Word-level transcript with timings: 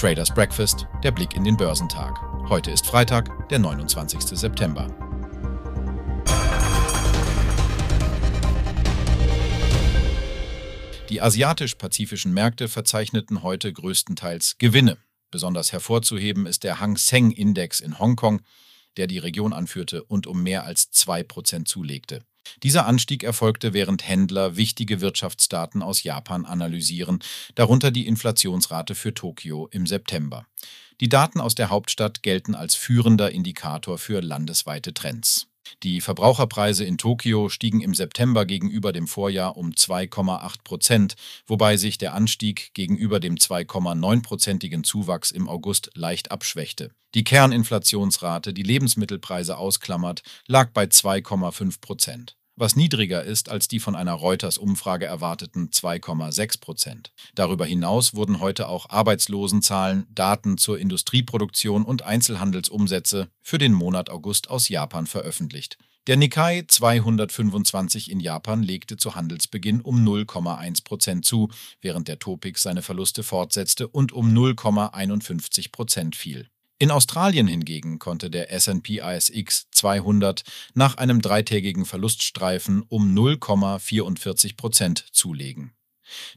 Traders 0.00 0.32
Breakfast, 0.32 0.86
der 1.04 1.10
Blick 1.10 1.36
in 1.36 1.44
den 1.44 1.58
Börsentag. 1.58 2.18
Heute 2.48 2.70
ist 2.70 2.86
Freitag, 2.86 3.50
der 3.50 3.58
29. 3.58 4.22
September. 4.28 4.86
Die 11.10 11.20
asiatisch-pazifischen 11.20 12.32
Märkte 12.32 12.68
verzeichneten 12.68 13.42
heute 13.42 13.70
größtenteils 13.70 14.56
Gewinne. 14.56 14.96
Besonders 15.30 15.70
hervorzuheben 15.70 16.46
ist 16.46 16.64
der 16.64 16.80
Hang 16.80 16.96
Seng 16.96 17.30
Index 17.30 17.80
in 17.80 17.98
Hongkong, 17.98 18.40
der 18.96 19.06
die 19.06 19.18
Region 19.18 19.52
anführte 19.52 20.02
und 20.04 20.26
um 20.26 20.42
mehr 20.42 20.64
als 20.64 20.90
2% 20.94 21.66
zulegte. 21.66 22.24
Dieser 22.62 22.86
Anstieg 22.86 23.22
erfolgte, 23.22 23.72
während 23.72 24.06
Händler 24.06 24.56
wichtige 24.56 25.00
Wirtschaftsdaten 25.00 25.82
aus 25.82 26.02
Japan 26.02 26.44
analysieren, 26.44 27.20
darunter 27.54 27.90
die 27.90 28.06
Inflationsrate 28.06 28.94
für 28.94 29.14
Tokio 29.14 29.68
im 29.70 29.86
September. 29.86 30.46
Die 31.00 31.08
Daten 31.08 31.40
aus 31.40 31.54
der 31.54 31.70
Hauptstadt 31.70 32.22
gelten 32.22 32.54
als 32.54 32.74
führender 32.74 33.30
Indikator 33.32 33.96
für 33.96 34.20
landesweite 34.20 34.92
Trends. 34.92 35.46
Die 35.82 36.00
Verbraucherpreise 36.00 36.84
in 36.84 36.98
Tokio 36.98 37.48
stiegen 37.48 37.80
im 37.80 37.94
September 37.94 38.44
gegenüber 38.44 38.92
dem 38.92 39.06
Vorjahr 39.06 39.56
um 39.56 39.70
2,8 39.70 40.62
Prozent, 40.64 41.14
wobei 41.46 41.76
sich 41.76 41.96
der 41.96 42.14
Anstieg 42.14 42.74
gegenüber 42.74 43.20
dem 43.20 43.36
2,9-prozentigen 43.36 44.84
Zuwachs 44.84 45.30
im 45.30 45.48
August 45.48 45.90
leicht 45.94 46.30
abschwächte. 46.32 46.90
Die 47.14 47.24
Kerninflationsrate, 47.24 48.52
die 48.52 48.62
Lebensmittelpreise 48.62 49.56
ausklammert, 49.56 50.22
lag 50.46 50.70
bei 50.72 50.84
2,5 50.84 51.80
Prozent 51.80 52.36
was 52.60 52.76
niedriger 52.76 53.24
ist 53.24 53.48
als 53.48 53.68
die 53.68 53.80
von 53.80 53.96
einer 53.96 54.12
Reuters-Umfrage 54.12 55.06
erwarteten 55.06 55.70
2,6 55.70 56.60
Prozent. 56.60 57.12
Darüber 57.34 57.64
hinaus 57.64 58.14
wurden 58.14 58.38
heute 58.40 58.68
auch 58.68 58.90
Arbeitslosenzahlen, 58.90 60.06
Daten 60.14 60.58
zur 60.58 60.78
Industrieproduktion 60.78 61.84
und 61.84 62.02
Einzelhandelsumsätze 62.02 63.28
für 63.40 63.58
den 63.58 63.72
Monat 63.72 64.10
August 64.10 64.50
aus 64.50 64.68
Japan 64.68 65.06
veröffentlicht. 65.06 65.78
Der 66.06 66.16
Nikkei 66.16 66.64
225 66.66 68.10
in 68.10 68.20
Japan 68.20 68.62
legte 68.62 68.96
zu 68.96 69.14
Handelsbeginn 69.14 69.80
um 69.80 70.06
0,1 70.06 70.84
Prozent 70.84 71.24
zu, 71.24 71.50
während 71.80 72.08
der 72.08 72.18
Topix 72.18 72.62
seine 72.62 72.82
Verluste 72.82 73.22
fortsetzte 73.22 73.88
und 73.88 74.12
um 74.12 74.34
0,51 74.34 75.72
Prozent 75.72 76.16
fiel. 76.16 76.48
In 76.82 76.90
Australien 76.90 77.46
hingegen 77.46 77.98
konnte 77.98 78.30
der 78.30 78.50
SP 78.56 79.04
ASX 79.04 79.66
200 79.70 80.44
nach 80.72 80.96
einem 80.96 81.20
dreitägigen 81.20 81.84
Verluststreifen 81.84 82.82
um 82.88 83.14
0,44 83.14 84.56
Prozent 84.56 85.04
zulegen. 85.12 85.74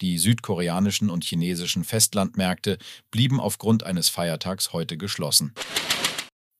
Die 0.00 0.16
südkoreanischen 0.16 1.10
und 1.10 1.24
chinesischen 1.24 1.82
Festlandmärkte 1.82 2.78
blieben 3.10 3.40
aufgrund 3.40 3.82
eines 3.82 4.10
Feiertags 4.10 4.72
heute 4.72 4.96
geschlossen. 4.96 5.54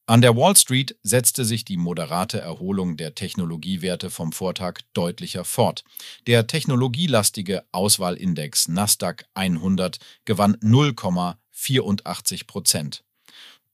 An 0.07 0.23
der 0.23 0.35
Wall 0.35 0.57
Street 0.57 0.97
setzte 1.05 1.45
sich 1.45 1.65
die 1.65 1.77
moderate 1.77 2.41
Erholung 2.41 2.97
der 2.97 3.15
Technologiewerte 3.15 4.11
vom 4.11 4.33
Vortag 4.33 4.81
deutlicher 4.93 5.45
fort. 5.45 5.85
Der 6.27 6.49
technologielastige 6.49 7.63
Auswahlindex 7.71 8.67
Nasdaq 8.67 9.27
100 9.35 9.99
gewann 10.25 10.57
0,84 10.57 12.49
Prozent. 12.49 13.05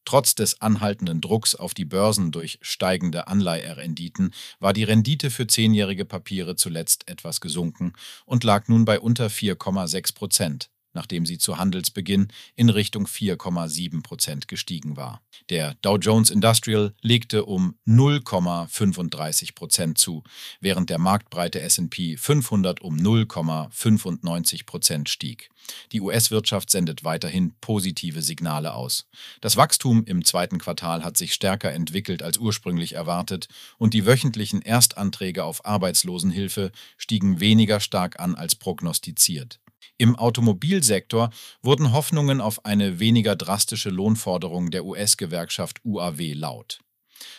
Trotz 0.05 0.35
des 0.35 0.61
anhaltenden 0.61 1.21
Drucks 1.21 1.55
auf 1.55 1.73
die 1.73 1.85
Börsen 1.85 2.31
durch 2.31 2.59
steigende 2.61 3.27
Anleiherenditen 3.27 4.35
war 4.61 4.73
die 4.73 4.85
Rendite 4.85 5.31
für 5.31 5.47
zehnjährige 5.47 6.05
Papiere 6.05 6.57
zuletzt 6.57 7.09
etwas 7.09 7.41
gesunken 7.41 7.95
und 8.27 8.45
lag 8.45 8.69
nun 8.69 8.85
bei 8.85 9.01
unter 9.01 9.27
4,6 9.29 10.15
Prozent 10.15 10.71
nachdem 10.95 11.27
sie 11.27 11.39
zu 11.39 11.59
Handelsbeginn 11.59 12.29
in 12.57 12.71
Richtung 12.71 13.07
4,7 13.07 14.03
Prozent 14.03 14.49
gestiegen 14.49 14.97
war. 14.97 15.21
Der 15.51 15.75
Dow 15.83 15.97
Jones 15.97 16.31
Industrial 16.31 16.95
legte 17.03 17.45
um 17.45 17.77
0,35 17.87 19.55
Prozent 19.55 19.99
zu, 19.99 20.23
während 20.61 20.91
der 20.91 20.99
marktbreite 20.99 21.61
SP 21.61 22.17
500 22.17 22.81
um 22.81 22.97
0,95 22.97 24.65
Prozent 24.65 25.09
stieg. 25.09 25.51
Die 25.93 26.01
US-Wirtschaft 26.01 26.71
sendet 26.71 27.05
weiterhin 27.05 27.55
positive 27.61 28.23
Signale 28.23 28.75
aus. 28.75 29.07
Das 29.41 29.57
Wachstum 29.57 30.05
im 30.05 30.25
zweiten 30.25 30.59
Quartal 30.59 31.05
hat 31.05 31.17
sich 31.17 31.35
stärker 31.35 31.73
entwickelt 31.73 32.23
als 32.23 32.39
ursprünglich 32.39 32.95
erwartet 32.95 33.49
und 33.79 33.95
die 33.95 34.07
wöchentlichen 34.07 34.63
Erstanträge 34.63 35.45
auf 35.45 35.65
Arbeitslosenhilfe 35.65 36.71
stiegen 36.97 37.41
weniger 37.41 37.81
stark 37.81 38.21
an 38.21 38.35
als 38.35 38.55
prognostiziert. 38.55 39.61
Im 39.97 40.17
Automobilsektor 40.17 41.31
wurden 41.63 41.93
Hoffnungen 41.93 42.41
auf 42.41 42.65
eine 42.65 42.99
weniger 42.99 43.37
drastische 43.37 43.91
Lohnforderung 43.91 44.71
der 44.71 44.85
US-Gewerkschaft 44.85 45.81
UAW 45.85 46.33
laut. 46.33 46.81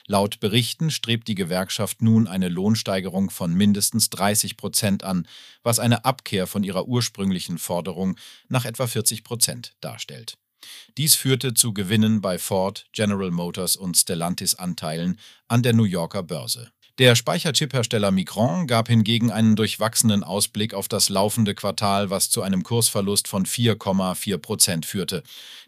Laut 0.08 0.40
Berichten 0.40 0.90
strebt 0.90 1.28
die 1.28 1.36
Gewerkschaft 1.36 2.02
nun 2.02 2.28
eine 2.28 2.48
Lohnsteigerung 2.48 3.30
von 3.30 3.54
mindestens 3.54 4.10
30 4.10 4.56
Prozent 4.56 5.04
an, 5.04 5.28
was 5.64 5.80
eine 5.80 6.06
Abkehr 6.06 6.48
von 6.48 6.64
ihrer 6.64 6.88
ursprünglichen 6.88 7.58
Forderung 7.58 8.18
nach 8.48 8.66
etwa 8.66 8.88
40 8.88 9.24
Prozent 9.24 9.76
darstellt. 9.82 10.38
Dies 10.98 11.16
führte 11.16 11.54
zu 11.54 11.74
Gewinnen 11.74 12.22
bei 12.22 12.40
Ford, 12.40 12.88
General 12.94 13.32
Motors 13.32 13.76
und 13.76 13.98
Stellantis 13.98 14.56
Anteilen 14.56 15.20
an 15.48 15.62
der 15.62 15.74
New 15.74 15.84
Yorker 15.84 16.24
Börse. 16.24 16.72
Der 16.98 17.16
Speicherchiphersteller 17.16 18.10
Micron 18.12 18.68
gab 18.68 18.88
hingegen 18.88 19.30
einen 19.30 19.58
durchwachsenen 19.58 20.24
Ausblick 20.24 20.74
auf 20.74 20.88
das 20.88 21.10
laufende 21.10 21.54
Quartal, 21.54 22.10
was 22.10 22.30
zu 22.30 22.42
einem 22.42 22.64
Kursverlust 22.64 23.28
von 23.28 23.46
4,4 23.46 24.38
Prozent 24.38 24.86
führte. 24.86 25.22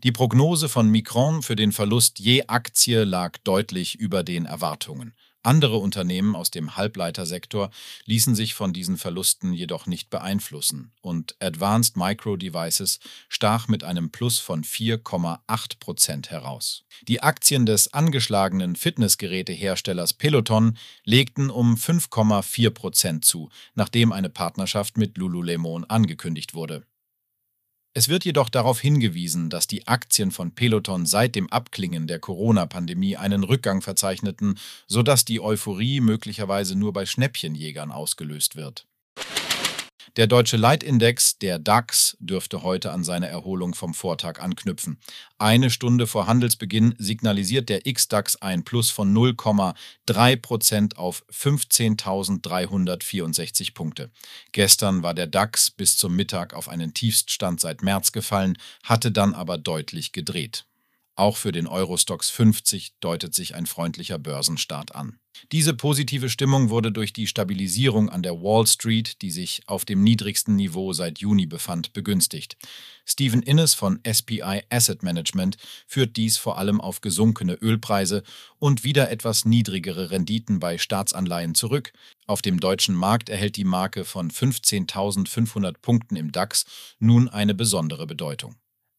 Die 0.06 0.14
Prognose 0.14 0.70
von 0.70 0.90
Micron 0.90 1.42
für 1.42 1.58
den 1.58 1.74
Verlust 1.74 2.20
je 2.20 2.46
Aktie 2.48 3.04
lag 3.04 3.38
deutlich 3.44 4.00
über 4.00 4.24
den 4.24 4.46
Erwartungen. 4.46 5.14
Andere 5.48 5.78
Unternehmen 5.78 6.36
aus 6.36 6.52
dem 6.52 6.76
Halbleitersektor 6.76 7.70
ließen 8.04 8.36
sich 8.36 8.54
von 8.54 8.74
diesen 8.74 8.98
Verlusten 8.98 9.54
jedoch 9.54 9.86
nicht 9.86 10.10
beeinflussen 10.10 10.92
und 11.00 11.38
Advanced 11.40 11.96
Micro 11.96 12.36
Devices 12.36 13.00
stach 13.30 13.70
mit 13.70 13.86
einem 13.86 14.12
Plus 14.12 14.40
von 14.40 14.66
4,8 14.66 15.80
Prozent 15.80 16.32
heraus. 16.32 16.84
Die 17.08 17.24
Aktien 17.24 17.66
des 17.66 17.94
angeschlagenen 17.94 18.76
Fitnessgeräteherstellers 18.76 20.12
Peloton 20.12 20.78
legten 21.06 21.50
um 21.50 21.76
5,4 21.76 22.70
Prozent 22.72 23.24
zu, 23.24 23.48
nachdem 23.74 24.12
eine 24.12 24.30
Partnerschaft 24.30 24.98
mit 24.98 25.18
Lululemon 25.18 25.86
angekündigt 25.86 26.56
wurde. 26.56 26.86
Es 27.98 28.10
wird 28.10 28.26
jedoch 28.26 28.50
darauf 28.50 28.80
hingewiesen, 28.80 29.50
dass 29.50 29.66
die 29.66 29.88
Aktien 29.88 30.30
von 30.30 30.52
Peloton 30.52 31.08
seit 31.08 31.34
dem 31.34 31.52
Abklingen 31.52 32.06
der 32.06 32.20
Corona-Pandemie 32.20 33.18
einen 33.18 33.44
Rückgang 33.44 33.82
verzeichneten, 33.82 34.60
sodass 34.86 35.26
die 35.26 35.42
Euphorie 35.42 36.00
möglicherweise 36.00 36.78
nur 36.78 36.94
bei 36.94 37.08
Schnäppchenjägern 37.08 37.92
ausgelöst 37.92 38.56
wird. 38.56 38.86
Der 40.16 40.26
deutsche 40.26 40.56
Leitindex, 40.58 41.38
der 41.38 41.60
DAX, 41.60 42.18
dürfte 42.20 42.64
heute 42.64 42.92
an 42.92 43.04
seine 43.04 43.28
Erholung 43.28 43.76
vom 43.76 43.94
Vortag 43.94 44.40
anknüpfen. 44.40 45.00
Eine 45.38 45.70
Stunde 45.70 46.08
vor 46.08 46.26
Handelsbeginn 46.28 46.96
signalisiert 46.98 47.68
der 47.70 47.82
XDAX 47.82 48.38
ein 48.38 48.64
Plus 48.64 48.90
von 48.90 49.14
0,3 49.14 50.38
Prozent 50.38 50.98
auf 50.98 51.26
15.364 51.32 53.74
Punkte. 53.74 54.10
Gestern 54.54 55.04
war 55.04 55.14
der 55.14 55.28
DAX 55.28 55.70
bis 55.70 55.98
zum 55.98 56.16
Mittag 56.16 56.54
auf 56.54 56.70
einen 56.70 56.94
Tiefststand 56.94 57.60
seit 57.60 57.84
März 57.84 58.14
gefallen, 58.14 58.58
hatte 58.84 59.12
dann 59.12 59.34
aber 59.34 59.58
deutlich 59.58 60.14
gedreht. 60.14 60.64
Auch 61.16 61.36
für 61.36 61.52
den 61.52 61.68
Eurostox 61.68 62.30
50 62.30 62.94
deutet 63.00 63.34
sich 63.34 63.56
ein 63.56 63.66
freundlicher 63.66 64.20
Börsenstart 64.20 64.96
an. 64.96 65.20
Diese 65.52 65.74
positive 65.74 66.30
Stimmung 66.30 66.70
wurde 66.70 66.92
durch 66.92 67.14
die 67.14 67.28
Stabilisierung 67.28 68.10
an 68.10 68.24
der 68.24 68.42
Wall 68.42 68.68
Street, 68.68 69.22
die 69.22 69.32
sich 69.32 69.62
auf 69.66 69.86
dem 69.86 70.04
niedrigsten 70.04 70.56
Niveau 70.56 70.94
seit 70.94 71.20
Juni 71.20 71.46
befand, 71.46 71.94
begünstigt. 71.94 72.58
Stephen 73.06 73.42
Innes 73.42 73.74
von 73.74 74.00
SPI 74.06 74.64
Asset 74.70 75.04
Management 75.04 75.58
führt 75.88 76.18
dies 76.18 76.38
vor 76.38 76.58
allem 76.58 76.82
auf 76.82 77.02
gesunkene 77.02 77.54
Ölpreise 77.54 78.24
und 78.60 78.84
wieder 78.84 79.10
etwas 79.10 79.46
niedrigere 79.46 80.12
Renditen 80.12 80.60
bei 80.60 80.78
Staatsanleihen 80.78 81.56
zurück. 81.56 81.94
Auf 82.26 82.42
dem 82.42 82.60
deutschen 82.60 82.96
Markt 82.96 83.30
erhält 83.30 83.56
die 83.56 83.64
Marke 83.64 84.04
von 84.04 84.30
15.500 84.30 85.76
Punkten 85.82 86.16
im 86.16 86.32
DAX 86.32 86.66
nun 87.00 87.30
eine 87.30 87.56
besondere 87.56 88.06
Bedeutung. 88.06 88.56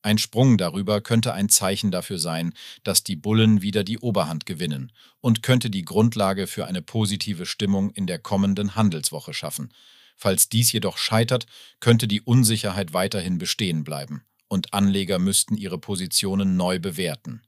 Ein 0.08 0.16
Sprung 0.16 0.56
darüber 0.56 1.02
könnte 1.02 1.34
ein 1.34 1.50
Zeichen 1.50 1.90
dafür 1.90 2.18
sein, 2.18 2.54
dass 2.82 3.04
die 3.04 3.14
Bullen 3.14 3.60
wieder 3.60 3.84
die 3.84 3.98
Oberhand 3.98 4.46
gewinnen 4.46 4.90
und 5.20 5.42
könnte 5.42 5.68
die 5.68 5.84
Grundlage 5.84 6.46
für 6.46 6.64
eine 6.64 6.80
positive 6.80 7.44
Stimmung 7.44 7.90
in 7.90 8.06
der 8.06 8.18
kommenden 8.18 8.74
Handelswoche 8.74 9.34
schaffen. 9.34 9.70
Falls 10.16 10.48
dies 10.48 10.72
jedoch 10.72 10.96
scheitert, 10.96 11.44
könnte 11.78 12.08
die 12.08 12.22
Unsicherheit 12.22 12.94
weiterhin 12.94 13.36
bestehen 13.36 13.84
bleiben 13.84 14.22
und 14.48 14.72
Anleger 14.72 15.18
müssten 15.18 15.58
ihre 15.58 15.76
Positionen 15.76 16.56
neu 16.56 16.78
bewerten. 16.78 17.42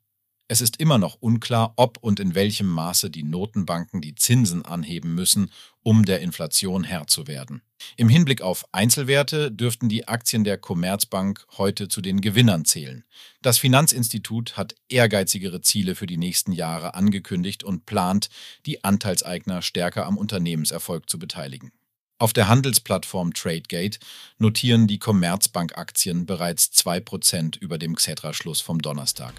Es 0.46 0.60
ist 0.60 0.76
immer 0.76 0.98
noch 0.98 1.14
unklar, 1.14 1.72
ob 1.76 1.96
und 2.02 2.20
in 2.20 2.34
welchem 2.34 2.68
Maße 2.68 3.08
die 3.08 3.22
Notenbanken 3.22 4.02
die 4.02 4.16
Zinsen 4.16 4.66
anheben 4.66 5.14
müssen, 5.14 5.50
um 5.82 6.04
der 6.04 6.20
Inflation 6.20 6.84
Herr 6.84 7.06
zu 7.06 7.26
werden. 7.26 7.62
Im 7.96 8.08
Hinblick 8.08 8.42
auf 8.42 8.64
Einzelwerte 8.72 9.50
dürften 9.50 9.88
die 9.88 10.08
Aktien 10.08 10.44
der 10.44 10.58
Commerzbank 10.58 11.46
heute 11.58 11.88
zu 11.88 12.00
den 12.00 12.20
Gewinnern 12.20 12.64
zählen. 12.64 13.04
Das 13.42 13.58
Finanzinstitut 13.58 14.56
hat 14.56 14.74
ehrgeizigere 14.88 15.60
Ziele 15.60 15.94
für 15.94 16.06
die 16.06 16.16
nächsten 16.16 16.52
Jahre 16.52 16.94
angekündigt 16.94 17.64
und 17.64 17.86
plant, 17.86 18.28
die 18.66 18.84
Anteilseigner 18.84 19.62
stärker 19.62 20.06
am 20.06 20.18
Unternehmenserfolg 20.18 21.08
zu 21.08 21.18
beteiligen. 21.18 21.72
Auf 22.18 22.34
der 22.34 22.48
Handelsplattform 22.48 23.32
Tradegate 23.32 23.98
notieren 24.36 24.86
die 24.86 24.98
Commerzbank-Aktien 24.98 26.26
bereits 26.26 26.66
2% 26.72 27.58
über 27.58 27.78
dem 27.78 27.94
Xetra-Schluss 27.94 28.60
vom 28.60 28.82
Donnerstag. 28.82 29.32